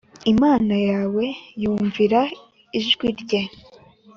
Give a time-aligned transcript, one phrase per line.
[0.33, 1.25] Imana yawe
[1.61, 2.21] wumvira
[2.79, 3.41] ijwi rye